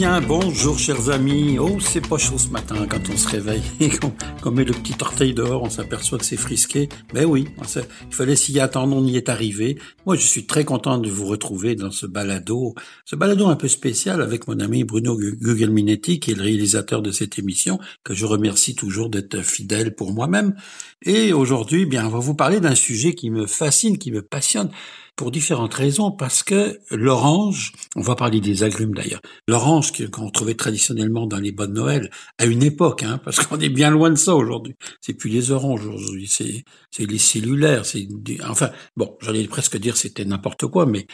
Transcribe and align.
bien, 0.00 0.22
bonjour 0.22 0.78
chers 0.78 1.10
amis. 1.10 1.58
Oh, 1.58 1.78
c'est 1.78 2.00
pas 2.00 2.16
chaud 2.16 2.38
ce 2.38 2.48
matin 2.48 2.86
quand 2.88 3.10
on 3.12 3.18
se 3.18 3.28
réveille 3.28 3.62
et 3.80 3.90
qu'on 3.90 4.50
met 4.50 4.64
le 4.64 4.72
petit 4.72 4.94
orteil 4.98 5.34
dehors, 5.34 5.62
on 5.62 5.68
s'aperçoit 5.68 6.16
que 6.16 6.24
c'est 6.24 6.38
frisqué. 6.38 6.88
Ben 7.12 7.26
oui, 7.26 7.48
il 7.58 8.14
fallait 8.14 8.34
s'y 8.34 8.58
attendre, 8.60 8.96
on 8.96 9.04
y 9.04 9.18
est 9.18 9.28
arrivé. 9.28 9.78
Moi, 10.06 10.16
je 10.16 10.26
suis 10.26 10.46
très 10.46 10.64
content 10.64 10.96
de 10.96 11.10
vous 11.10 11.26
retrouver 11.26 11.74
dans 11.74 11.90
ce 11.90 12.06
balado, 12.06 12.74
ce 13.04 13.14
balado 13.14 13.48
un 13.48 13.56
peu 13.56 13.68
spécial 13.68 14.22
avec 14.22 14.48
mon 14.48 14.58
ami 14.58 14.84
Bruno 14.84 15.18
Gugelminetti, 15.18 16.18
qui 16.18 16.30
est 16.30 16.34
le 16.34 16.44
réalisateur 16.44 17.02
de 17.02 17.10
cette 17.10 17.38
émission, 17.38 17.78
que 18.02 18.14
je 18.14 18.24
remercie 18.24 18.74
toujours 18.74 19.10
d'être 19.10 19.42
fidèle 19.42 19.94
pour 19.94 20.14
moi-même. 20.14 20.54
Et 21.02 21.34
aujourd'hui, 21.34 21.84
bien, 21.84 22.06
on 22.06 22.10
va 22.10 22.20
vous 22.20 22.34
parler 22.34 22.60
d'un 22.60 22.74
sujet 22.74 23.12
qui 23.12 23.28
me 23.28 23.46
fascine, 23.46 23.98
qui 23.98 24.12
me 24.12 24.22
passionne 24.22 24.70
pour 25.16 25.30
différentes 25.30 25.74
raisons, 25.74 26.10
parce 26.10 26.42
que 26.42 26.78
l'orange, 26.90 27.72
on 27.96 28.02
va 28.02 28.14
parler 28.14 28.40
des 28.40 28.62
agrumes 28.62 28.94
d'ailleurs, 28.94 29.20
l'orange 29.48 29.92
qu'on 30.10 30.30
trouvait 30.30 30.54
traditionnellement 30.54 31.26
dans 31.26 31.38
les 31.38 31.52
bonnes 31.52 31.74
Noël, 31.74 32.10
à 32.38 32.46
une 32.46 32.62
époque, 32.62 33.02
hein, 33.02 33.20
parce 33.24 33.38
qu'on 33.38 33.58
est 33.58 33.68
bien 33.68 33.90
loin 33.90 34.10
de 34.10 34.16
ça 34.16 34.34
aujourd'hui. 34.34 34.74
C'est 35.00 35.14
plus 35.14 35.30
les 35.30 35.50
oranges 35.50 35.86
aujourd'hui, 35.86 36.26
c'est 36.28 36.64
les 36.98 37.18
cellulaires, 37.18 37.86
c'est 37.86 38.08
enfin 38.48 38.70
bon, 38.96 39.16
j'allais 39.20 39.46
presque 39.46 39.76
dire 39.76 39.96
c'était 39.96 40.24
n'importe 40.24 40.66
quoi, 40.66 40.86
mais 40.86 41.06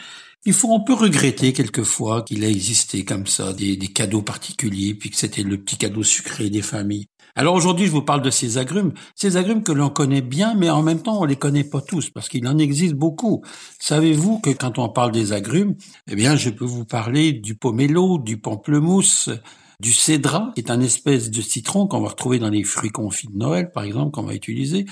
il 0.45 0.53
faut, 0.53 0.71
on 0.71 0.83
peut 0.83 0.93
regretter 0.93 1.51
quelquefois 1.53 2.21
qu'il 2.21 2.43
a 2.45 2.49
existé 2.49 3.03
comme 3.03 3.27
ça 3.27 3.53
des, 3.53 3.75
des 3.75 3.87
cadeaux 3.89 4.21
particuliers, 4.21 4.93
puis 4.93 5.09
que 5.09 5.17
c'était 5.17 5.43
le 5.43 5.57
petit 5.57 5.77
cadeau 5.77 6.03
sucré 6.03 6.49
des 6.49 6.61
familles. 6.61 7.07
Alors 7.35 7.53
aujourd'hui, 7.53 7.85
je 7.85 7.91
vous 7.91 8.01
parle 8.01 8.21
de 8.21 8.29
ces 8.29 8.57
agrumes, 8.57 8.93
ces 9.15 9.37
agrumes 9.37 9.63
que 9.63 9.71
l'on 9.71 9.89
connaît 9.89 10.21
bien, 10.21 10.55
mais 10.55 10.69
en 10.69 10.81
même 10.81 11.01
temps, 11.01 11.21
on 11.21 11.25
les 11.25 11.35
connaît 11.35 11.63
pas 11.63 11.81
tous 11.81 12.09
parce 12.09 12.29
qu'il 12.29 12.47
en 12.47 12.57
existe 12.57 12.95
beaucoup. 12.95 13.43
Savez-vous 13.79 14.39
que 14.39 14.49
quand 14.49 14.79
on 14.79 14.89
parle 14.89 15.11
des 15.11 15.33
agrumes, 15.33 15.75
eh 16.07 16.15
bien, 16.15 16.35
je 16.35 16.49
peux 16.49 16.65
vous 16.65 16.85
parler 16.85 17.33
du 17.33 17.55
pomelo, 17.55 18.17
du 18.17 18.37
pamplemousse, 18.37 19.29
du 19.79 19.93
cédra, 19.93 20.51
qui 20.55 20.61
est 20.61 20.71
un 20.71 20.81
espèce 20.81 21.29
de 21.29 21.41
citron 21.41 21.87
qu'on 21.87 22.01
va 22.01 22.09
retrouver 22.09 22.39
dans 22.39 22.49
les 22.49 22.63
fruits 22.63 22.89
confits 22.89 23.27
de 23.27 23.37
Noël, 23.37 23.71
par 23.71 23.83
exemple, 23.83 24.11
qu'on 24.11 24.23
va 24.23 24.33
utiliser, 24.33 24.85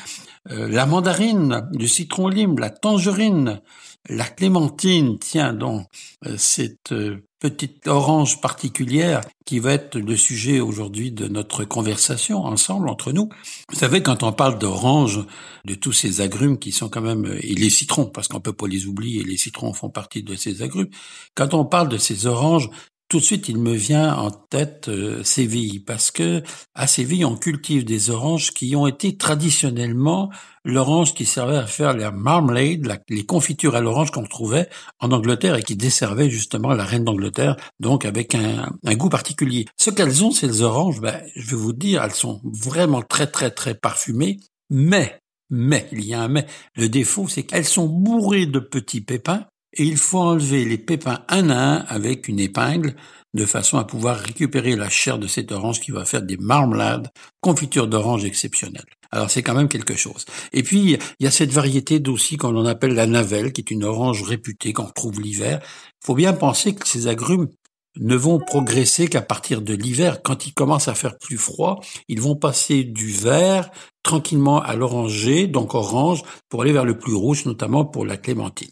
euh, 0.51 0.67
la 0.69 0.85
mandarine, 0.85 1.67
du 1.71 1.87
citron 1.87 2.27
lime, 2.27 2.59
la 2.59 2.69
tangerine, 2.69 3.61
la 4.07 4.25
clémentine, 4.25 5.17
tiens 5.19 5.53
donc, 5.53 5.87
euh, 6.25 6.35
cette 6.37 6.91
euh, 6.91 7.23
petite 7.39 7.87
orange 7.87 8.41
particulière 8.41 9.21
qui 9.45 9.59
va 9.59 9.73
être 9.73 9.97
le 9.97 10.17
sujet 10.17 10.59
aujourd'hui 10.59 11.11
de 11.11 11.27
notre 11.27 11.63
conversation 11.63 12.43
ensemble 12.43 12.89
entre 12.89 13.11
nous. 13.11 13.29
Vous 13.69 13.77
savez, 13.77 14.01
quand 14.01 14.23
on 14.23 14.31
parle 14.31 14.57
d'orange, 14.57 15.25
de 15.65 15.75
tous 15.75 15.91
ces 15.91 16.21
agrumes 16.21 16.57
qui 16.57 16.71
sont 16.71 16.89
quand 16.89 17.01
même, 17.01 17.25
et 17.41 17.53
les 17.53 17.69
citrons, 17.69 18.05
parce 18.05 18.27
qu'on 18.27 18.39
peut 18.39 18.53
pas 18.53 18.67
les 18.67 18.85
oublier, 18.87 19.23
les 19.23 19.37
citrons 19.37 19.73
font 19.73 19.89
partie 19.89 20.23
de 20.23 20.35
ces 20.35 20.61
agrumes. 20.61 20.89
Quand 21.35 21.53
on 21.53 21.65
parle 21.65 21.89
de 21.89 21.97
ces 21.97 22.25
oranges, 22.25 22.69
tout 23.15 23.21
de 23.21 23.25
suite, 23.25 23.47
il 23.47 23.59
me 23.59 23.73
vient 23.73 24.13
en 24.13 24.29
tête 24.29 24.89
euh, 24.89 25.23
Séville, 25.23 25.79
parce 25.79 26.11
que 26.11 26.43
à 26.73 26.85
Séville, 26.85 27.23
on 27.23 27.37
cultive 27.37 27.85
des 27.85 28.09
oranges 28.09 28.51
qui 28.51 28.75
ont 28.75 28.87
été 28.87 29.15
traditionnellement 29.15 30.29
l'orange 30.65 31.13
qui 31.13 31.23
servait 31.23 31.55
à 31.55 31.65
faire 31.65 31.95
la 31.95 32.11
marmalade, 32.11 33.01
les 33.07 33.25
confitures 33.25 33.77
à 33.77 33.79
l'orange 33.79 34.11
qu'on 34.11 34.25
trouvait 34.25 34.67
en 34.99 35.13
Angleterre 35.13 35.55
et 35.55 35.63
qui 35.63 35.77
desservait 35.77 36.29
justement 36.29 36.73
la 36.73 36.83
reine 36.83 37.05
d'Angleterre, 37.05 37.55
donc 37.79 38.03
avec 38.03 38.35
un, 38.35 38.67
goût 38.95 39.07
particulier. 39.07 39.63
Ce 39.77 39.91
qu'elles 39.91 40.25
ont, 40.25 40.31
ces 40.31 40.61
oranges, 40.61 40.99
ben, 40.99 41.21
je 41.37 41.51
vais 41.51 41.55
vous 41.55 41.71
dire, 41.71 42.03
elles 42.03 42.11
sont 42.11 42.41
vraiment 42.43 43.01
très 43.01 43.27
très 43.27 43.49
très 43.49 43.75
parfumées, 43.75 44.41
mais 44.69 45.21
mais, 45.49 45.87
il 45.93 46.03
y 46.03 46.13
a 46.13 46.21
un 46.21 46.27
mais. 46.27 46.47
Le 46.75 46.89
défaut, 46.89 47.29
c'est 47.29 47.43
qu'elles 47.43 47.63
sont 47.63 47.87
bourrées 47.87 48.45
de 48.45 48.59
petits 48.59 48.99
pépins 48.99 49.45
et 49.75 49.83
il 49.83 49.97
faut 49.97 50.19
enlever 50.19 50.65
les 50.65 50.77
pépins 50.77 51.23
un 51.27 51.49
à 51.49 51.57
un 51.57 51.77
avec 51.87 52.27
une 52.27 52.39
épingle 52.39 52.95
de 53.33 53.45
façon 53.45 53.77
à 53.77 53.83
pouvoir 53.83 54.17
récupérer 54.17 54.75
la 54.75 54.89
chair 54.89 55.19
de 55.19 55.27
cette 55.27 55.51
orange 55.51 55.81
qui 55.81 55.91
va 55.91 56.05
faire 56.05 56.21
des 56.21 56.37
marmelades, 56.37 57.09
confitures 57.41 57.87
d'orange 57.87 58.23
exceptionnelles. 58.23 58.85
Alors 59.11 59.29
c'est 59.29 59.43
quand 59.43 59.53
même 59.53 59.67
quelque 59.67 59.95
chose. 59.95 60.25
Et 60.53 60.63
puis 60.63 60.97
il 61.19 61.23
y 61.23 61.27
a 61.27 61.31
cette 61.31 61.51
variété 61.51 61.99
d'aussi 61.99 62.37
qu'on 62.37 62.65
appelle 62.65 62.93
la 62.93 63.07
navelle, 63.07 63.51
qui 63.51 63.61
est 63.61 63.71
une 63.71 63.83
orange 63.83 64.23
réputée 64.23 64.71
qu'on 64.71 64.85
retrouve 64.85 65.21
l'hiver. 65.21 65.59
Il 66.01 66.05
faut 66.05 66.15
bien 66.15 66.33
penser 66.33 66.73
que 66.73 66.87
ces 66.87 67.07
agrumes 67.07 67.49
ne 67.97 68.15
vont 68.15 68.39
progresser 68.39 69.07
qu'à 69.07 69.21
partir 69.21 69.61
de 69.61 69.73
l'hiver. 69.73 70.21
Quand 70.21 70.47
il 70.47 70.53
commence 70.53 70.87
à 70.87 70.95
faire 70.95 71.17
plus 71.17 71.37
froid, 71.37 71.81
ils 72.07 72.21
vont 72.21 72.35
passer 72.35 72.83
du 72.83 73.11
vert 73.11 73.69
tranquillement 74.03 74.61
à 74.61 74.75
l'oranger, 74.75 75.47
donc 75.47 75.73
orange, 75.73 76.23
pour 76.49 76.61
aller 76.61 76.73
vers 76.73 76.85
le 76.85 76.97
plus 76.97 77.15
rouge, 77.15 77.45
notamment 77.45 77.85
pour 77.85 78.05
la 78.05 78.17
clémentine. 78.17 78.69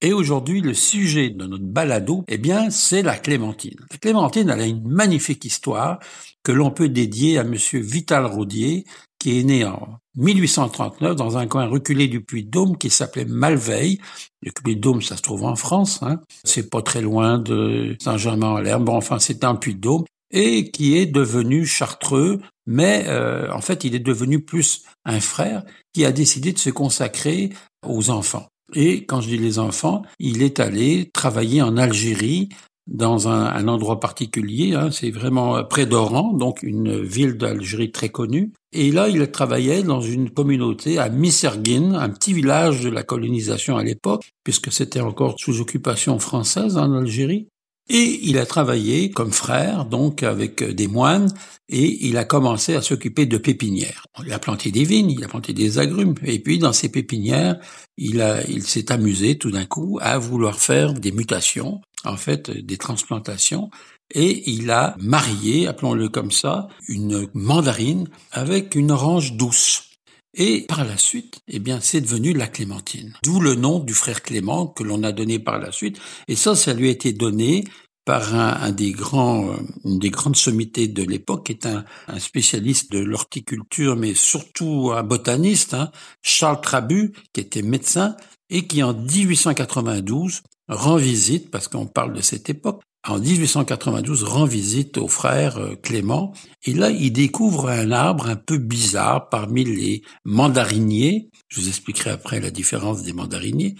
Et 0.00 0.12
aujourd'hui, 0.12 0.60
le 0.60 0.74
sujet 0.74 1.30
de 1.30 1.46
notre 1.46 1.64
balado, 1.64 2.24
eh 2.28 2.38
bien, 2.38 2.70
c'est 2.70 3.02
la 3.02 3.16
clémentine. 3.16 3.76
La 3.90 3.98
clémentine, 3.98 4.50
elle 4.50 4.60
a 4.60 4.66
une 4.66 4.86
magnifique 4.86 5.44
histoire 5.44 5.98
que 6.42 6.52
l'on 6.52 6.70
peut 6.70 6.88
dédier 6.88 7.38
à 7.38 7.44
monsieur 7.44 7.80
Vital 7.80 8.26
Rodier, 8.26 8.84
qui 9.18 9.38
est 9.40 9.44
né 9.44 9.64
en 9.64 9.98
1839 10.16 11.16
dans 11.16 11.38
un 11.38 11.46
coin 11.46 11.66
reculé 11.66 12.08
du 12.08 12.20
Puy-de-Dôme 12.20 12.76
qui 12.76 12.90
s'appelait 12.90 13.24
Malveille. 13.24 13.98
Le 14.42 14.52
Puy-de-Dôme, 14.52 15.00
ça 15.00 15.16
se 15.16 15.22
trouve 15.22 15.44
en 15.44 15.56
France, 15.56 16.00
hein. 16.02 16.20
C'est 16.44 16.68
pas 16.68 16.82
très 16.82 17.00
loin 17.00 17.38
de 17.38 17.96
Saint-Germain-en-Laye. 18.00 18.76
Bon, 18.80 18.96
enfin, 18.96 19.18
c'est 19.18 19.44
un 19.44 19.54
Puy-de-Dôme 19.54 20.04
et 20.30 20.70
qui 20.70 20.96
est 20.96 21.06
devenu 21.06 21.64
chartreux, 21.64 22.40
mais 22.66 23.04
euh, 23.06 23.50
en 23.52 23.60
fait, 23.60 23.84
il 23.84 23.94
est 23.94 24.00
devenu 24.00 24.40
plus 24.40 24.82
un 25.04 25.20
frère 25.20 25.62
qui 25.92 26.04
a 26.04 26.12
décidé 26.12 26.52
de 26.52 26.58
se 26.58 26.70
consacrer 26.70 27.50
aux 27.86 28.10
enfants. 28.10 28.48
Et 28.74 29.04
quand 29.04 29.20
je 29.20 29.28
dis 29.28 29.38
les 29.38 29.58
enfants, 29.58 30.02
il 30.18 30.42
est 30.42 30.60
allé 30.60 31.10
travailler 31.12 31.62
en 31.62 31.76
Algérie 31.76 32.48
dans 32.86 33.28
un, 33.28 33.66
endroit 33.66 33.98
particulier, 33.98 34.74
hein, 34.74 34.90
c'est 34.90 35.10
vraiment 35.10 35.64
près 35.64 35.86
d'Oran, 35.86 36.34
donc 36.34 36.62
une 36.62 37.00
ville 37.02 37.38
d'Algérie 37.38 37.90
très 37.90 38.10
connue. 38.10 38.52
Et 38.72 38.92
là, 38.92 39.08
il 39.08 39.30
travaillait 39.30 39.82
dans 39.82 40.02
une 40.02 40.30
communauté 40.30 40.98
à 40.98 41.08
Misserguine, 41.08 41.94
un 41.94 42.10
petit 42.10 42.34
village 42.34 42.82
de 42.82 42.90
la 42.90 43.02
colonisation 43.02 43.76
à 43.76 43.84
l'époque, 43.84 44.30
puisque 44.44 44.70
c'était 44.70 45.00
encore 45.00 45.36
sous 45.38 45.60
occupation 45.60 46.18
française 46.18 46.76
en 46.76 46.92
Algérie. 46.92 47.48
Et 47.90 48.20
il 48.22 48.38
a 48.38 48.46
travaillé 48.46 49.10
comme 49.10 49.32
frère, 49.32 49.84
donc 49.84 50.22
avec 50.22 50.64
des 50.64 50.86
moines, 50.86 51.30
et 51.68 52.06
il 52.06 52.16
a 52.16 52.24
commencé 52.24 52.74
à 52.74 52.80
s'occuper 52.80 53.26
de 53.26 53.36
pépinières. 53.36 54.06
Il 54.24 54.32
a 54.32 54.38
planté 54.38 54.70
des 54.70 54.84
vignes, 54.84 55.10
il 55.10 55.22
a 55.22 55.28
planté 55.28 55.52
des 55.52 55.78
agrumes, 55.78 56.14
et 56.24 56.38
puis 56.38 56.58
dans 56.58 56.72
ces 56.72 56.88
pépinières, 56.88 57.56
il, 57.98 58.24
il 58.48 58.62
s'est 58.62 58.90
amusé 58.90 59.36
tout 59.36 59.50
d'un 59.50 59.66
coup 59.66 59.98
à 60.00 60.16
vouloir 60.16 60.58
faire 60.58 60.94
des 60.94 61.12
mutations, 61.12 61.82
en 62.04 62.16
fait 62.16 62.50
des 62.50 62.78
transplantations, 62.78 63.70
et 64.10 64.50
il 64.50 64.70
a 64.70 64.96
marié, 64.98 65.66
appelons-le 65.66 66.08
comme 66.08 66.30
ça, 66.30 66.68
une 66.88 67.28
mandarine 67.34 68.08
avec 68.32 68.74
une 68.74 68.92
orange 68.92 69.34
douce. 69.34 69.93
Et 70.36 70.62
par 70.66 70.84
la 70.84 70.98
suite, 70.98 71.40
eh 71.48 71.58
bien, 71.58 71.80
c'est 71.80 72.00
devenu 72.00 72.32
la 72.32 72.46
clémentine. 72.46 73.14
D'où 73.22 73.40
le 73.40 73.54
nom 73.54 73.78
du 73.78 73.94
frère 73.94 74.22
Clément 74.22 74.66
que 74.66 74.82
l'on 74.82 75.02
a 75.02 75.12
donné 75.12 75.38
par 75.38 75.58
la 75.58 75.70
suite. 75.70 76.00
Et 76.28 76.34
ça, 76.34 76.56
ça 76.56 76.74
lui 76.74 76.88
a 76.88 76.90
été 76.90 77.12
donné 77.12 77.64
par 78.04 78.34
un, 78.34 78.70
des 78.70 78.92
grands, 78.92 79.48
euh, 79.48 79.56
une 79.84 79.98
des 79.98 80.10
grandes 80.10 80.36
sommités 80.36 80.88
de 80.88 81.02
l'époque, 81.02 81.46
qui 81.46 81.52
est 81.52 81.66
un, 81.66 81.84
spécialiste 82.18 82.92
de 82.92 82.98
l'horticulture, 82.98 83.96
mais 83.96 84.14
surtout 84.14 84.92
un 84.94 85.02
botaniste, 85.02 85.74
hein, 85.74 85.90
Charles 86.22 86.60
Trabu, 86.60 87.12
qui 87.32 87.40
était 87.40 87.62
médecin 87.62 88.16
et 88.50 88.66
qui 88.66 88.82
en 88.82 88.92
1892 88.92 90.42
rend 90.68 90.96
visite, 90.96 91.50
parce 91.50 91.68
qu'on 91.68 91.86
parle 91.86 92.12
de 92.12 92.20
cette 92.20 92.50
époque, 92.50 92.82
en 93.06 93.18
1892 93.18 94.24
rend 94.24 94.46
visite 94.46 94.98
au 94.98 95.08
frère 95.08 95.58
euh, 95.58 95.76
Clément 95.76 96.32
et 96.64 96.72
là 96.72 96.90
il 96.90 97.12
découvre 97.12 97.68
un 97.68 97.90
arbre 97.90 98.28
un 98.28 98.36
peu 98.36 98.58
bizarre 98.58 99.28
parmi 99.28 99.64
les 99.64 100.02
mandariniers, 100.24 101.30
je 101.48 101.60
vous 101.60 101.68
expliquerai 101.68 102.10
après 102.10 102.40
la 102.40 102.50
différence 102.50 103.02
des 103.02 103.12
mandariniers, 103.12 103.74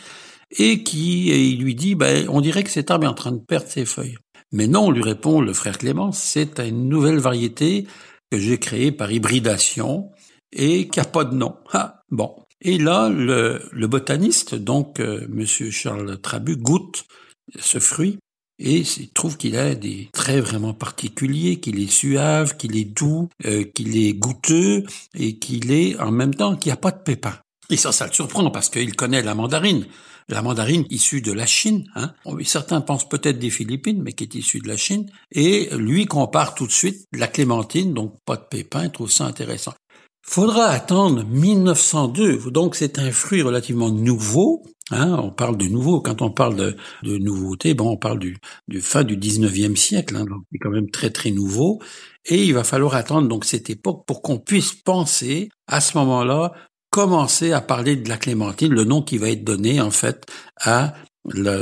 et 0.59 0.82
qui 0.82 1.29
il 1.53 1.61
lui 1.61 1.75
dit 1.75 1.94
ben, 1.94 2.26
on 2.29 2.41
dirait 2.41 2.65
que 2.65 2.71
cet 2.71 2.91
arbre 2.91 3.06
est 3.06 3.11
en 3.11 3.15
train 3.15 3.32
de 3.32 3.38
perdre 3.38 3.69
ses 3.69 3.85
feuilles. 3.85 4.17
Mais 4.53 4.69
non, 4.69 4.91
lui 4.91 5.03
répond 5.03 5.41
le 5.41 5.53
frère 5.53 5.79
Clément, 5.79 6.12
c'est 6.12 6.61
une 6.61 6.88
nouvelle 6.88 7.19
variété 7.19 7.87
que 8.31 8.38
j'ai 8.38 8.59
créée 8.59 8.93
par 8.93 9.11
hybridation 9.11 10.11
et 10.53 10.88
qui 10.88 11.00
n'a 11.00 11.05
pas 11.05 11.25
de 11.25 11.35
nom. 11.35 11.56
Ah, 11.73 12.03
bon. 12.11 12.37
Et 12.61 12.79
là, 12.79 13.09
le, 13.11 13.87
botaniste, 13.87 14.55
donc 14.55 15.00
euh, 15.00 15.27
Monsieur 15.29 15.70
Charles 15.70 16.19
Trabu, 16.20 16.56
goûte 16.56 17.05
ce 17.59 17.79
fruit 17.79 18.19
et 18.59 18.81
il 18.81 19.09
trouve 19.11 19.37
qu'il 19.37 19.56
a 19.56 19.75
des 19.75 20.09
traits 20.12 20.45
vraiment 20.45 20.75
particuliers, 20.75 21.61
qu'il 21.61 21.81
est 21.81 21.91
suave, 21.91 22.56
qu'il 22.56 22.77
est 22.77 22.85
doux, 22.85 23.29
euh, 23.45 23.65
qu'il 23.65 23.97
est 23.97 24.15
goûteux 24.15 24.85
et 25.15 25.39
qu'il 25.39 25.73
est 25.73 25.99
en 25.99 26.11
même 26.11 26.35
temps 26.35 26.56
qu'il 26.56 26.71
n'y 26.71 26.75
a 26.75 26.81
pas 26.81 26.93
de 26.93 27.03
pépins. 27.03 27.39
Et 27.71 27.77
ça, 27.77 27.93
ça 27.93 28.06
le 28.06 28.12
surprend 28.12 28.51
parce 28.51 28.69
qu'il 28.69 28.95
connaît 28.95 29.23
la 29.23 29.35
mandarine. 29.35 29.87
La 30.29 30.41
mandarine 30.41 30.87
issue 30.89 31.21
de 31.21 31.33
la 31.33 31.45
Chine, 31.45 31.87
hein. 31.95 32.15
certains 32.45 32.81
pensent 32.81 33.06
peut-être 33.06 33.39
des 33.39 33.51
Philippines, 33.51 34.01
mais 34.03 34.12
qui 34.12 34.25
est 34.25 34.35
issue 34.35 34.61
de 34.61 34.69
la 34.69 34.79
Chine. 34.79 35.11
Et 35.33 35.69
lui 35.77 36.06
compare 36.06 36.55
tout 36.55 36.67
de 36.67 36.73
suite 36.73 37.05
la 37.12 37.27
clémentine, 37.27 37.93
donc 37.93 38.15
pas 38.25 38.37
de 38.37 38.45
pépins, 38.49 38.85
il 38.85 38.91
trouve 38.91 39.11
ça 39.11 39.27
intéressant. 39.27 39.75
Faudra 40.26 40.67
attendre 40.67 41.25
1902. 41.25 42.50
Donc 42.50 42.75
c'est 42.76 42.99
un 42.99 43.12
fruit 43.12 43.43
relativement 43.43 43.91
nouveau. 43.91 44.62
Hein, 44.91 45.19
on 45.23 45.31
parle 45.31 45.56
de 45.56 45.67
nouveau. 45.67 46.00
Quand 46.00 46.23
on 46.23 46.31
parle 46.31 46.56
de, 46.56 46.76
de 47.03 47.19
nouveauté, 47.19 47.75
bon, 47.75 47.91
on 47.91 47.97
parle 47.97 48.19
du, 48.19 48.37
du 48.69 48.81
fin 48.81 49.05
du 49.05 49.17
19e 49.17 49.76
siècle. 49.76 50.17
Hein, 50.17 50.25
donc 50.25 50.43
c'est 50.50 50.59
quand 50.59 50.71
même 50.71 50.91
très 50.91 51.11
très 51.11 51.31
nouveau. 51.31 51.81
Et 52.25 52.43
il 52.43 52.55
va 52.55 52.65
falloir 52.65 52.94
attendre 52.94 53.29
donc 53.29 53.44
cette 53.44 53.69
époque 53.71 54.05
pour 54.06 54.23
qu'on 54.23 54.38
puisse 54.38 54.73
penser 54.73 55.50
à 55.67 55.81
ce 55.81 55.97
moment-là 55.99 56.53
commencer 56.91 57.53
à 57.53 57.61
parler 57.61 57.97
de 57.97 58.09
la 58.09 58.17
clémentine, 58.17 58.73
le 58.73 58.85
nom 58.85 59.03
qui 59.03 59.19
va 59.19 59.29
être 59.29 59.43
donné 59.43 59.81
en 59.81 59.91
fait 59.91 60.27
à 60.61 60.94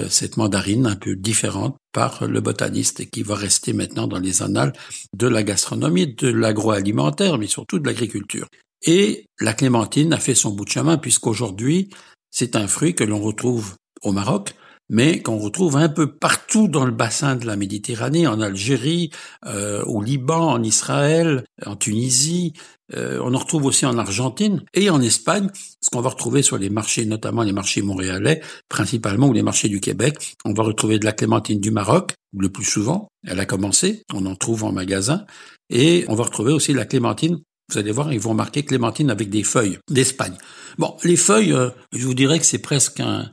cette 0.09 0.37
mandarine 0.37 0.87
un 0.87 0.97
peu 0.97 1.15
différente 1.15 1.77
par 1.93 2.27
le 2.27 2.41
botaniste 2.41 3.09
qui 3.11 3.23
va 3.23 3.35
rester 3.35 3.73
maintenant 3.73 4.07
dans 4.07 4.19
les 4.19 4.43
annales 4.43 4.73
de 5.15 5.29
la 5.29 5.43
gastronomie, 5.43 6.15
de 6.15 6.29
l'agroalimentaire, 6.29 7.39
mais 7.39 7.47
surtout 7.47 7.79
de 7.79 7.87
l'agriculture. 7.87 8.49
Et 8.83 9.27
la 9.39 9.53
clémentine 9.53 10.13
a 10.13 10.19
fait 10.19 10.35
son 10.35 10.51
bout 10.51 10.65
de 10.65 10.71
chemin 10.71 10.97
puisqu'aujourd'hui, 10.97 11.91
c'est 12.31 12.57
un 12.57 12.67
fruit 12.67 12.95
que 12.95 13.05
l'on 13.05 13.21
retrouve 13.21 13.75
au 14.03 14.13
Maroc, 14.13 14.55
mais 14.93 15.23
qu'on 15.23 15.39
retrouve 15.39 15.79
un 15.79 15.89
peu 15.89 16.15
partout 16.15 16.69
dans 16.69 16.85
le 16.85 16.93
bassin 16.93 17.35
de 17.35 17.47
la 17.47 17.57
Méditerranée, 17.57 18.27
en 18.27 18.43
Algérie, 18.43 19.09
euh, 19.47 19.83
au 19.85 20.03
Liban, 20.03 20.51
en 20.51 20.63
Israël, 20.63 21.45
en 21.65 21.77
Tunisie. 21.77 22.53
Euh, 22.95 23.19
on 23.25 23.33
en 23.33 23.39
retrouve 23.39 23.65
aussi 23.65 23.87
en 23.87 23.97
Argentine 23.97 24.63
et 24.75 24.91
en 24.91 25.01
Espagne, 25.01 25.49
ce 25.81 25.89
qu'on 25.91 26.03
va 26.03 26.11
retrouver 26.11 26.43
sur 26.43 26.59
les 26.59 26.69
marchés, 26.69 27.07
notamment 27.07 27.43
les 27.43 27.53
marchés 27.53 27.81
montréalais, 27.81 28.43
principalement, 28.69 29.29
ou 29.29 29.33
les 29.33 29.43
marchés 29.43 29.71
du 29.71 29.81
Québec. 29.81 30.35
On 30.45 30.53
va 30.53 30.63
retrouver 30.63 30.99
de 30.99 31.07
la 31.07 31.13
clémentine 31.13 31.59
du 31.59 31.71
Maroc, 31.71 32.13
le 32.37 32.51
plus 32.51 32.67
souvent. 32.67 33.09
Elle 33.27 33.41
a 33.41 33.47
commencé, 33.47 34.03
on 34.13 34.27
en 34.27 34.37
trouve 34.37 34.65
en 34.65 34.73
magasin. 34.73 35.25
Et 35.71 36.05
on 36.09 36.15
va 36.15 36.25
retrouver 36.25 36.53
aussi 36.53 36.75
la 36.75 36.85
clémentine 36.85 37.39
vous 37.71 37.79
allez 37.79 37.93
voir, 37.93 38.13
ils 38.13 38.21
vont 38.21 38.35
marquer 38.35 38.65
clémentine 38.65 39.09
avec 39.09 39.31
des 39.31 39.45
feuilles 39.45 39.79
d'Espagne. 39.89 40.37
Bon, 40.77 40.95
les 41.05 41.17
feuilles, 41.17 41.55
euh, 41.55 41.71
je 41.93 42.05
vous 42.07 42.13
dirais 42.13 42.39
que 42.39 42.45
c'est 42.45 42.59
presque 42.59 43.01
un, 43.01 43.31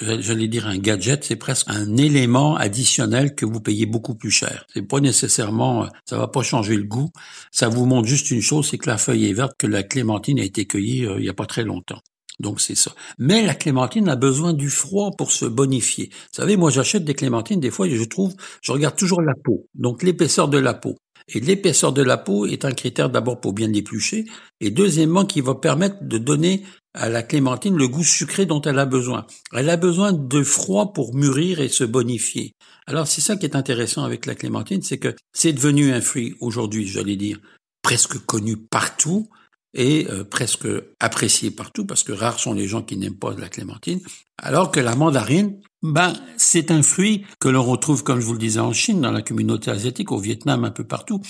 j'allais 0.00 0.48
dire 0.48 0.66
un 0.66 0.78
gadget, 0.78 1.24
c'est 1.24 1.36
presque 1.36 1.66
un 1.68 1.96
élément 1.96 2.56
additionnel 2.56 3.34
que 3.34 3.46
vous 3.46 3.60
payez 3.60 3.86
beaucoup 3.86 4.14
plus 4.14 4.30
cher. 4.30 4.66
C'est 4.72 4.82
pas 4.82 5.00
nécessairement, 5.00 5.88
ça 6.04 6.18
va 6.18 6.28
pas 6.28 6.42
changer 6.42 6.76
le 6.76 6.84
goût. 6.84 7.10
Ça 7.50 7.68
vous 7.68 7.86
montre 7.86 8.08
juste 8.08 8.30
une 8.30 8.42
chose, 8.42 8.68
c'est 8.68 8.78
que 8.78 8.88
la 8.88 8.98
feuille 8.98 9.28
est 9.28 9.32
verte, 9.32 9.52
que 9.58 9.66
la 9.66 9.82
clémentine 9.82 10.38
a 10.40 10.44
été 10.44 10.66
cueillie 10.66 11.06
euh, 11.06 11.18
il 11.18 11.24
y 11.24 11.28
a 11.28 11.34
pas 11.34 11.46
très 11.46 11.64
longtemps. 11.64 12.00
Donc 12.40 12.60
c'est 12.60 12.74
ça. 12.74 12.92
Mais 13.18 13.46
la 13.46 13.54
clémentine 13.54 14.08
a 14.08 14.16
besoin 14.16 14.52
du 14.52 14.68
froid 14.68 15.12
pour 15.16 15.30
se 15.30 15.44
bonifier. 15.44 16.08
Vous 16.10 16.36
savez, 16.36 16.56
moi 16.56 16.70
j'achète 16.70 17.04
des 17.04 17.14
clémentines, 17.14 17.60
des 17.60 17.70
fois 17.70 17.88
je 17.88 18.04
trouve, 18.04 18.34
je 18.60 18.72
regarde 18.72 18.96
toujours 18.96 19.22
la 19.22 19.34
peau, 19.44 19.68
donc 19.74 20.02
l'épaisseur 20.02 20.48
de 20.48 20.58
la 20.58 20.74
peau. 20.74 20.96
Et 21.28 21.40
l'épaisseur 21.40 21.92
de 21.92 22.02
la 22.02 22.18
peau 22.18 22.44
est 22.44 22.64
un 22.66 22.72
critère 22.72 23.08
d'abord 23.08 23.40
pour 23.40 23.54
bien 23.54 23.68
l'éplucher, 23.68 24.26
et 24.60 24.70
deuxièmement 24.70 25.24
qui 25.24 25.40
va 25.40 25.54
permettre 25.54 25.96
de 26.02 26.18
donner 26.18 26.64
à 26.94 27.08
la 27.08 27.22
clémentine 27.22 27.76
le 27.76 27.88
goût 27.88 28.04
sucré 28.04 28.46
dont 28.46 28.62
elle 28.62 28.78
a 28.78 28.86
besoin. 28.86 29.26
Elle 29.52 29.68
a 29.68 29.76
besoin 29.76 30.12
de 30.12 30.42
froid 30.42 30.92
pour 30.92 31.14
mûrir 31.14 31.60
et 31.60 31.68
se 31.68 31.84
bonifier. 31.84 32.52
Alors 32.86 33.06
c'est 33.06 33.20
ça 33.20 33.36
qui 33.36 33.46
est 33.46 33.56
intéressant 33.56 34.04
avec 34.04 34.26
la 34.26 34.34
clémentine, 34.34 34.82
c'est 34.82 34.98
que 34.98 35.14
c'est 35.32 35.52
devenu 35.52 35.92
un 35.92 36.00
fruit 36.00 36.36
aujourd'hui, 36.40 36.86
j'allais 36.86 37.16
dire, 37.16 37.40
presque 37.82 38.18
connu 38.24 38.56
partout 38.56 39.28
et 39.74 40.06
euh, 40.08 40.22
presque 40.22 40.68
apprécié 41.00 41.50
partout 41.50 41.84
parce 41.84 42.04
que 42.04 42.12
rares 42.12 42.38
sont 42.38 42.54
les 42.54 42.68
gens 42.68 42.82
qui 42.82 42.96
n'aiment 42.96 43.18
pas 43.18 43.34
la 43.34 43.48
clémentine, 43.48 44.00
alors 44.38 44.70
que 44.70 44.80
la 44.80 44.94
mandarine, 44.94 45.60
ben 45.82 46.12
c'est 46.36 46.70
un 46.70 46.82
fruit 46.82 47.26
que 47.40 47.48
l'on 47.48 47.62
retrouve 47.62 48.04
comme 48.04 48.20
je 48.20 48.26
vous 48.26 48.32
le 48.34 48.38
disais 48.38 48.60
en 48.60 48.72
Chine, 48.72 49.00
dans 49.00 49.10
la 49.10 49.22
communauté 49.22 49.70
asiatique, 49.70 50.12
au 50.12 50.18
Vietnam, 50.18 50.64
un 50.64 50.70
peu 50.70 50.84
partout, 50.84 51.20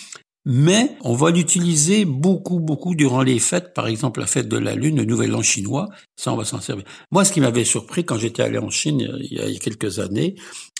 mais 0.44 0.96
on 1.02 1.14
va 1.14 1.30
l'utiliser 1.30 2.04
beaucoup, 2.04 2.60
beaucoup 2.60 2.94
durant 2.94 3.22
les 3.22 3.38
fêtes, 3.38 3.72
par 3.74 3.86
exemple 3.86 4.20
la 4.20 4.26
fête 4.26 4.48
de 4.48 4.58
la 4.58 4.74
Lune, 4.74 4.96
le 4.96 5.04
Nouvel 5.04 5.34
An 5.34 5.42
chinois, 5.42 5.88
ça 6.16 6.32
on 6.32 6.36
va 6.36 6.44
s'en 6.44 6.60
servir. 6.60 6.84
Moi, 7.10 7.24
ce 7.24 7.32
qui 7.32 7.40
m'avait 7.40 7.64
surpris 7.64 8.04
quand 8.04 8.18
j'étais 8.18 8.42
allé 8.42 8.58
en 8.58 8.70
Chine 8.70 9.16
il 9.20 9.32
y 9.32 9.40
a 9.40 9.58
quelques 9.58 9.98
années, 9.98 10.34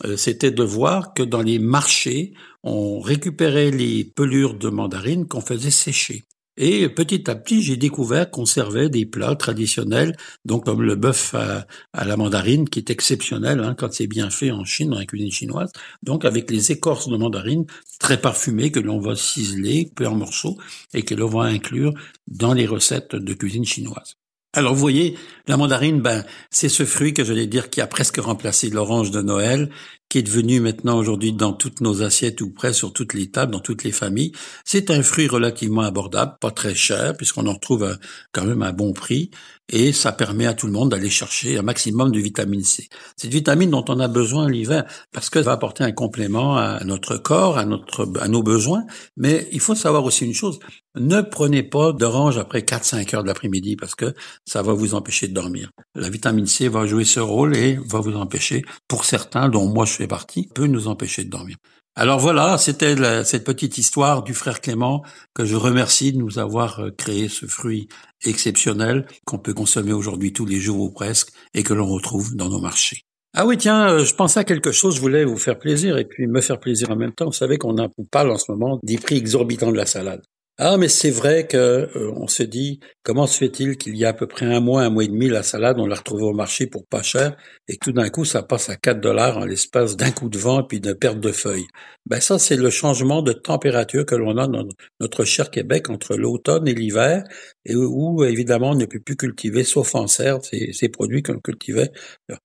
euh, 0.05 0.17
c'était 0.17 0.51
de 0.51 0.63
voir 0.63 1.15
que 1.15 1.23
dans 1.23 1.43
les 1.43 1.59
marchés, 1.59 2.35
on 2.63 3.01
récupérait 3.01 3.71
les 3.71 4.05
pelures 4.05 4.55
de 4.55 4.69
mandarine 4.69 5.27
qu'on 5.27 5.41
faisait 5.41 5.71
sécher. 5.71 6.25
Et 6.57 6.89
petit 6.89 7.29
à 7.29 7.35
petit, 7.35 7.63
j'ai 7.63 7.77
découvert 7.77 8.31
qu'on 8.31 8.47
servait 8.47 8.89
des 8.89 9.07
plats 9.07 9.35
traditionnels, 9.35 10.17
donc 10.45 10.65
comme 10.65 10.83
le 10.83 10.95
bœuf 10.95 11.35
à, 11.35 11.67
la 12.05 12.17
mandarine, 12.17 12.69
qui 12.69 12.79
est 12.79 12.91
exceptionnel 12.91 13.61
hein, 13.61 13.75
quand 13.77 13.93
c'est 13.93 14.07
bien 14.07 14.31
fait 14.31 14.53
en 14.53 14.65
Chine, 14.65 14.91
dans 14.91 14.99
la 14.99 15.05
cuisine 15.05 15.33
chinoise. 15.33 15.73
Donc 16.03 16.25
avec 16.25 16.51
les 16.51 16.71
écorces 16.71 17.09
de 17.09 17.17
mandarine 17.17 17.65
très 17.99 18.21
parfumées 18.21 18.71
que 18.71 18.81
l'on 18.81 19.01
va 19.01 19.17
ciseler, 19.17 19.91
peu 19.97 20.07
en 20.07 20.15
morceaux, 20.15 20.57
et 20.93 21.03
que 21.03 21.15
l'on 21.15 21.29
va 21.29 21.45
inclure 21.45 21.93
dans 22.29 22.55
les 22.55 22.67
recettes 22.67 23.17
de 23.17 23.35
cuisine 23.35 23.65
chinoise. 23.65 24.17
Alors 24.57 24.75
vous 24.75 24.81
voyez, 24.81 25.19
la 25.49 25.57
mandarine, 25.57 26.01
ben, 26.01 26.25
c'est 26.51 26.69
ce 26.69 26.85
fruit 26.85 27.13
que 27.13 27.25
j'allais 27.25 27.49
dire 27.49 27.71
qui 27.71 27.81
a 27.81 27.89
presque 27.89 28.19
remplacé 28.19 28.71
l'orange 28.71 29.11
de 29.11 29.21
Noël, 29.21 29.69
qui 30.15 30.19
est 30.19 30.23
devenu 30.23 30.61
maintenant 30.61 30.97
aujourd'hui 30.97 31.33
dans 31.33 31.53
toutes 31.53 31.81
nos 31.81 32.05
assiettes 32.05 32.41
ou 32.41 32.49
presque 32.49 32.79
sur 32.79 32.93
toutes 32.93 33.15
les 33.15 33.33
tables, 33.33 33.51
dans 33.51 33.59
toutes 33.59 33.83
les 33.83 33.91
familles. 33.91 34.31
C'est 34.65 34.93
un 34.93 35.03
fruit 35.03 35.27
relativement 35.27 35.81
abordable, 35.81 36.37
pas 36.41 36.53
très 36.53 36.73
cher, 36.73 37.17
puisqu'on 37.17 37.49
en 37.49 37.55
retrouve 37.55 37.99
quand 38.31 38.45
même 38.45 38.63
à 38.63 38.71
bon 38.71 38.93
prix, 38.93 39.33
et 39.69 39.93
ça 39.93 40.13
permet 40.13 40.47
à 40.47 40.55
tout 40.55 40.67
le 40.67 40.73
monde 40.73 40.93
d'aller 40.93 41.11
chercher 41.11 41.59
un 41.59 41.63
maximum 41.63 42.13
de 42.13 42.21
vitamine 42.21 42.63
C. 42.63 42.89
Cette 43.17 43.33
vitamine 43.33 43.71
dont 43.71 43.85
on 43.89 43.99
a 43.99 44.07
besoin 44.07 44.49
l'hiver, 44.49 44.85
parce 45.11 45.31
qu'elle 45.31 45.43
va 45.43 45.51
apporter 45.51 45.83
un 45.83 45.91
complément 45.91 46.57
à 46.57 46.85
notre 46.85 47.17
corps, 47.17 47.59
à 47.59 47.65
notre, 47.65 48.09
à 48.21 48.29
nos 48.29 48.45
besoins, 48.45 48.85
mais 49.17 49.49
il 49.51 49.59
faut 49.59 49.75
savoir 49.75 50.05
aussi 50.05 50.25
une 50.25 50.33
chose, 50.33 50.61
ne 50.97 51.21
prenez 51.21 51.63
pas 51.63 51.93
d'orange 51.93 52.39
après 52.39 52.61
4-5 52.61 53.15
heures 53.15 53.23
de 53.23 53.29
l'après-midi 53.29 53.77
parce 53.77 53.95
que 53.95 54.15
ça 54.47 54.63
va 54.63 54.73
vous 54.73 54.95
empêcher 54.95 55.29
de 55.29 55.35
dormir. 55.35 55.71
La 55.95 56.09
vitamine 56.09 56.47
C 56.47 56.69
va 56.69 56.87
jouer 56.87 57.05
ce 57.05 57.21
rôle 57.21 57.57
et 57.57 57.77
va 57.77 58.01
vous 58.01 58.15
empêcher, 58.17 58.65
pour 58.89 59.05
certains, 59.05 59.49
dont 59.49 59.67
moi 59.67 59.85
je 59.85 59.93
fais 59.93 60.07
partie, 60.07 60.49
peut 60.55 60.67
nous 60.67 60.89
empêcher 60.89 61.25
de 61.25 61.31
dormir. 61.31 61.57
Alors 61.97 62.19
voilà, 62.19 62.59
c'était 62.59 62.97
cette 63.25 63.45
petite 63.45 63.79
histoire 63.79 64.25
du 64.25 64.35
frère 64.35 64.61
Clément 64.61 65.05
que 65.33 65.45
je 65.45 65.55
remercie 65.55 66.13
de 66.13 66.19
nous 66.19 66.41
avoir 66.41 66.81
euh, 66.81 66.91
créé 66.91 67.29
ce 67.29 67.47
fruit 67.47 67.87
exceptionnel 68.25 69.07
qu'on 69.25 69.39
peut 69.39 69.55
consommer 69.55 69.93
aujourd'hui 69.93 70.33
tous 70.33 70.45
les 70.45 70.59
jours 70.59 70.81
ou 70.81 70.91
presque 70.91 71.31
et 71.55 71.63
que 71.63 71.73
l'on 71.73 71.87
retrouve 71.87 72.35
dans 72.35 72.49
nos 72.49 72.61
marchés. 72.61 73.03
Ah 73.33 73.47
oui, 73.47 73.57
tiens, 73.59 73.91
euh, 73.91 74.05
je 74.05 74.13
pensais 74.13 74.41
à 74.41 74.45
quelque 74.45 74.73
chose, 74.73 74.97
je 74.97 75.01
voulais 75.01 75.25
vous 75.25 75.37
faire 75.37 75.57
plaisir 75.57 75.97
et 75.97 76.05
puis 76.05 76.27
me 76.27 76.41
faire 76.41 76.59
plaisir 76.59 76.91
en 76.91 76.97
même 76.97 77.13
temps. 77.13 77.27
Vous 77.27 77.33
savez 77.33 77.59
qu'on 77.59 77.77
parle 78.11 78.33
en 78.33 78.39
ce 78.39 78.51
moment 78.51 78.81
des 78.83 78.99
prix 78.99 79.17
exorbitants 79.17 79.71
de 79.71 79.77
la 79.77 79.87
salade. 79.87 80.23
Ah, 80.57 80.77
mais 80.77 80.87
c'est 80.89 81.11
vrai 81.11 81.49
que 81.49 81.57
euh, 81.57 82.13
on 82.15 82.29
se 82.29 82.45
dit 82.45 82.79
comment 83.03 83.27
se 83.27 83.39
fait-il 83.39 83.77
qu'il 83.77 83.97
y 83.97 84.05
a 84.05 84.11
à 84.11 84.13
peu 84.13 84.29
près 84.29 84.47
un 84.47 84.61
mois, 84.61 84.83
un 84.83 84.91
mois 84.91 85.03
et 85.03 85.09
demi, 85.09 85.29
la 85.29 85.43
salade, 85.43 85.81
on 85.81 85.87
l'a 85.87 85.97
retrouvée 85.97 86.23
au 86.23 86.33
marché 86.33 86.69
pour 86.69 86.87
pas 86.87 87.03
cher, 87.03 87.37
et 87.67 87.77
tout 87.77 87.91
d'un 87.91 88.09
coup, 88.09 88.25
ça 88.25 88.45
passe 88.45 88.69
à 88.71 88.77
4 88.77 89.01
dollars 89.01 89.39
en 89.39 89.45
l'espace 89.47 89.97
d'un 89.97 90.13
coup 90.13 90.29
de 90.29 90.39
vent 90.39 90.63
puis 90.63 90.81
d'une 90.81 90.95
perte 90.95 91.19
de 91.19 91.33
feuilles. 91.33 91.67
Ben 92.07 92.21
ça, 92.21 92.39
c'est 92.39 92.55
le 92.57 92.71
changement 92.71 93.21
de 93.23 93.33
température 93.33 94.07
que 94.07 94.15
l'on 94.15 94.37
a 94.39 94.47
dans 94.47 94.65
notre 95.01 95.25
cher 95.25 95.51
Québec 95.51 95.91
entre 95.91 96.15
l'automne 96.17 96.69
et 96.69 96.75
l'hiver, 96.75 97.25
et 97.65 97.75
où 97.75 98.23
évidemment 98.23 98.71
on 98.71 98.75
ne 98.77 98.87
peut 98.87 99.01
plus 99.01 99.17
cultiver, 99.17 99.65
sauf 99.65 99.97
en 99.97 100.07
serre, 100.07 100.39
ces 100.45 100.89
produits 100.89 101.23
qu'on 101.25 101.41
cultivait. 101.41 101.91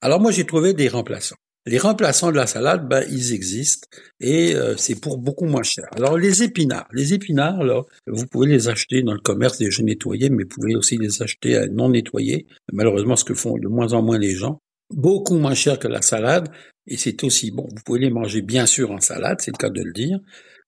Alors 0.01 0.19
moi, 0.19 0.31
j'ai 0.31 0.45
trouvé 0.47 0.73
des 0.73 0.87
remplaçants. 0.87 1.35
Les 1.69 1.77
remplaçants 1.77 2.31
de 2.31 2.35
la 2.35 2.47
salade, 2.47 2.89
ben, 2.89 3.05
ils 3.11 3.31
existent 3.31 3.87
et 4.19 4.55
euh, 4.55 4.75
c'est 4.75 4.99
pour 4.99 5.19
beaucoup 5.19 5.45
moins 5.45 5.61
cher. 5.61 5.85
Alors 5.95 6.17
les 6.17 6.41
épinards, 6.41 6.87
les 6.93 7.13
épinards, 7.13 7.85
vous 8.07 8.25
pouvez 8.25 8.47
les 8.47 8.69
acheter 8.69 9.03
dans 9.03 9.13
le 9.13 9.19
commerce 9.19 9.59
déjà 9.59 9.83
nettoyés, 9.83 10.31
mais 10.31 10.45
vous 10.45 10.49
pouvez 10.49 10.75
aussi 10.75 10.97
les 10.97 11.21
acheter 11.21 11.55
euh, 11.55 11.67
non 11.71 11.89
nettoyés. 11.89 12.47
Malheureusement, 12.73 13.15
ce 13.15 13.23
que 13.23 13.35
font 13.35 13.55
de 13.59 13.67
moins 13.67 13.93
en 13.93 14.01
moins 14.01 14.17
les 14.17 14.33
gens, 14.33 14.63
beaucoup 14.89 15.35
moins 15.35 15.53
cher 15.53 15.79
que 15.79 15.87
la 15.87 16.01
salade 16.01 16.49
et 16.87 16.97
c'est 16.97 17.23
aussi 17.23 17.51
bon. 17.51 17.67
Vous 17.69 17.83
pouvez 17.85 17.99
les 17.99 18.09
manger 18.09 18.41
bien 18.41 18.65
sûr 18.65 18.91
en 18.91 18.99
salade, 18.99 19.37
c'est 19.39 19.51
le 19.51 19.57
cas 19.57 19.69
de 19.69 19.81
le 19.81 19.93
dire. 19.93 20.19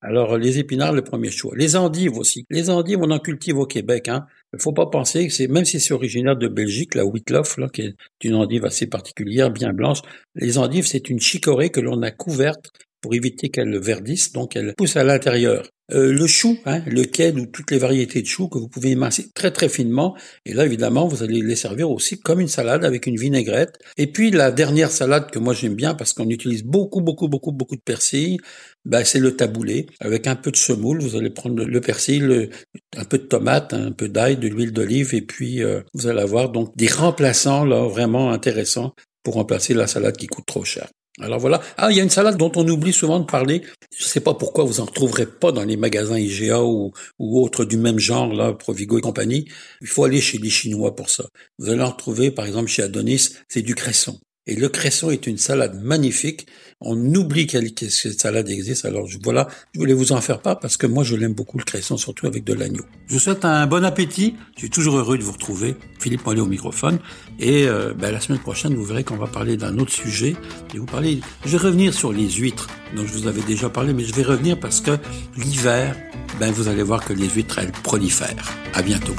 Alors 0.02 0.38
les 0.38 0.58
épinards, 0.58 0.94
le 0.94 1.04
premier 1.04 1.30
choix. 1.30 1.54
Les 1.56 1.76
endives 1.76 2.18
aussi. 2.18 2.46
Les 2.50 2.70
endives, 2.70 3.00
on 3.02 3.12
en 3.12 3.20
cultive 3.20 3.58
au 3.58 3.66
Québec. 3.66 4.08
Hein. 4.08 4.26
Il 4.54 4.62
faut 4.62 4.74
pas 4.74 4.88
penser 4.88 5.28
que 5.28 5.34
c'est, 5.34 5.48
même 5.48 5.66
si 5.66 5.80
c'est 5.80 5.94
originaire 5.94 6.36
de 6.36 6.48
Belgique, 6.48 6.96
la 6.96 7.06
Whitloff, 7.06 7.58
là, 7.58 7.70
qui 7.70 7.82
est 7.82 7.96
une 8.24 8.36
endive 8.36 8.66
assez 8.66 8.88
particulière, 8.88 9.52
bien 9.52 9.74
blanche. 9.74 10.00
Les 10.36 10.58
endives, 10.58 10.88
c'est 10.88 11.10
une 11.10 11.20
chicorée 11.20 11.70
que 11.70 11.80
l'on 11.80 12.02
a 12.02 12.12
couverte 12.12 12.72
pour 13.02 13.14
éviter 13.14 13.50
qu'elle 13.50 13.80
verdisse, 13.80 14.32
donc 14.32 14.56
elle 14.56 14.74
pousse 14.76 14.96
à 14.96 15.04
l'intérieur. 15.04 15.68
Euh, 15.94 16.14
le 16.14 16.28
chou, 16.28 16.58
hein, 16.66 16.82
le 16.88 17.04
quai 17.04 17.32
ou 17.32 17.46
toutes 17.46 17.72
les 17.72 17.78
variétés 17.78 18.22
de 18.22 18.28
choux 18.28 18.48
que 18.48 18.58
vous 18.58 18.68
pouvez 18.68 18.92
émincer 18.92 19.30
très 19.34 19.52
très 19.52 19.70
finement. 19.70 20.16
Et 20.46 20.54
là, 20.54 20.66
évidemment, 20.66 21.08
vous 21.08 21.24
allez 21.24 21.42
les 21.42 21.56
servir 21.56 21.92
aussi 21.92 22.20
comme 22.20 22.40
une 22.40 22.48
salade 22.48 22.86
avec 22.86 23.08
une 23.08 23.18
vinaigrette. 23.18 23.78
Et 23.98 24.08
puis 24.08 24.32
la 24.32 24.52
dernière 24.52 24.92
salade 24.92 25.30
que 25.32 25.40
moi 25.40 25.54
j'aime 25.54 25.76
bien 25.76 25.94
parce 25.94 26.14
qu'on 26.14 26.30
utilise 26.30 26.64
beaucoup 26.64 27.02
beaucoup 27.02 27.28
beaucoup 27.28 27.52
beaucoup 27.52 27.76
de 27.76 27.82
persil, 27.82 28.38
ben, 28.86 29.04
c'est 29.04 29.20
le 29.20 29.36
taboulé 29.36 29.88
avec 30.00 30.28
un 30.28 30.36
peu 30.36 30.52
de 30.52 30.58
semoule. 30.58 31.02
Vous 31.02 31.16
allez 31.16 31.30
prendre 31.30 31.64
le 31.64 31.82
persil, 31.82 32.50
un 32.96 33.06
peu 33.06 33.18
de 33.18 33.24
tomate, 33.24 33.74
un 33.74 33.92
peu 33.92 34.08
d'ail, 34.08 34.38
de 34.38 34.48
l'huile 34.48 34.72
d'olive 34.72 35.14
et 35.14 35.22
puis 35.22 35.64
euh, 35.64 35.82
vous 35.94 36.08
allez 36.08 36.22
avoir 36.22 36.50
donc 36.50 36.76
des 36.78 36.88
remplaçants 36.88 37.66
là 37.66 37.88
vraiment 37.88 38.32
intéressants 38.32 38.94
pour 39.24 39.36
remplacer 39.36 39.74
la 39.74 39.88
salade 39.88 40.18
qui 40.18 40.28
coûte 40.28 40.46
trop 40.46 40.64
cher. 40.64 40.88
Alors 41.20 41.40
voilà. 41.40 41.62
Ah, 41.78 41.92
il 41.92 41.98
y 41.98 42.00
a 42.00 42.04
une 42.04 42.10
salade 42.10 42.38
dont 42.38 42.52
on 42.56 42.68
oublie 42.68 42.94
souvent 42.94 43.20
de 43.20 43.26
parler. 43.26 43.64
Je 43.98 44.04
ne 44.04 44.08
sais 44.08 44.22
pas 44.22 44.34
pourquoi 44.34 44.64
vous 44.64 44.80
en 44.80 44.86
retrouverez 44.86 45.26
pas 45.26 45.52
dans 45.52 45.64
les 45.64 45.76
magasins 45.76 46.18
IGA 46.18 46.64
ou, 46.64 46.94
ou 47.20 47.42
autres 47.44 47.66
du 47.66 47.78
même 47.78 48.00
genre, 48.00 48.34
là, 48.34 48.54
Provigo 48.54 48.98
et 48.98 49.02
compagnie. 49.02 49.46
Il 49.82 49.88
faut 49.88 50.06
aller 50.06 50.22
chez 50.22 50.38
les 50.38 50.50
Chinois 50.50 50.96
pour 50.96 51.10
ça. 51.10 51.26
Vous 51.60 51.70
allez 51.70 51.82
en 51.82 51.92
retrouver, 51.92 52.32
par 52.32 52.46
exemple, 52.46 52.70
chez 52.70 52.84
Adonis, 52.84 53.36
c'est 53.50 53.62
du 53.62 53.76
cresson. 53.76 54.20
Et 54.48 54.56
le 54.56 54.70
cresson 54.70 55.12
est 55.12 55.28
une 55.28 55.38
salade 55.38 55.80
magnifique. 55.84 56.48
On 56.80 56.98
oublie 57.14 57.46
que 57.46 57.60
cette 57.90 58.20
salade 58.20 58.50
existe. 58.50 58.86
Alors 58.86 59.08
voilà, 59.24 59.48
je 59.74 59.80
voulais 59.80 59.94
vous 59.94 60.14
en 60.14 60.22
faire 60.22 60.42
part 60.42 60.60
parce 60.60 60.78
que 60.78 60.88
moi 60.88 61.04
je 61.04 61.16
l'aime 61.16 61.34
beaucoup 61.34 61.60
le 61.60 61.64
cresson, 61.64 61.96
surtout 61.96 62.26
avec 62.26 62.44
de 62.44 62.54
l'agneau. 62.54 62.84
Je 63.06 63.14
vous 63.14 63.20
souhaite 63.20 63.46
un 63.46 63.68
bon 63.68 63.86
appétit. 63.86 64.36
Je 64.56 64.62
suis 64.62 64.70
toujours 64.72 64.98
heureux 64.98 65.20
de 65.20 65.24
vous 65.24 65.34
retrouver. 65.34 65.76
Philippe 66.00 66.26
Mollet 66.26 66.42
au 66.42 66.48
microphone. 66.48 66.98
Et 67.40 67.68
euh, 67.68 67.94
ben, 67.94 68.12
la 68.12 68.20
semaine 68.20 68.40
prochaine, 68.40 68.74
vous 68.74 68.84
verrez 68.84 69.04
qu'on 69.04 69.18
va 69.18 69.28
parler 69.28 69.58
d'un 69.58 69.78
autre 69.78 69.92
sujet. 69.92 70.36
Et 70.74 70.80
vous 70.80 70.88
parler. 70.88 71.20
Je 71.46 71.52
vais 71.52 71.58
revenir 71.58 71.94
sur 71.94 72.12
les 72.12 72.30
huîtres 72.30 72.68
dont 72.96 73.06
je 73.06 73.14
vous 73.14 73.28
avais 73.28 73.44
déjà 73.44 73.70
parlé, 73.70 73.94
mais 73.94 74.06
je 74.06 74.14
vais 74.16 74.24
revenir 74.24 74.60
parce 74.60 74.82
que 74.82 74.98
l'hiver, 75.38 75.96
ben 76.40 76.52
vous 76.52 76.68
allez 76.68 76.84
voir 76.84 77.06
que 77.06 77.14
les 77.14 77.30
huîtres 77.30 77.60
elles 77.60 77.72
prolifèrent. 77.72 78.52
À 78.74 78.82
bientôt. 78.82 79.16